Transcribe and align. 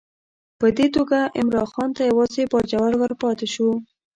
په 0.59 0.67
دې 0.77 0.87
توګه 0.95 1.19
عمرا 1.39 1.63
خان 1.71 1.89
ته 1.97 2.01
یوازې 2.11 2.43
باجوړ 2.51 2.91
ورپاته 2.97 3.45
شو. 3.53 3.69